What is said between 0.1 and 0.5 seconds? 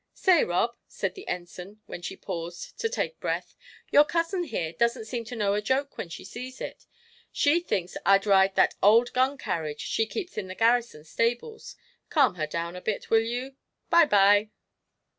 "Say,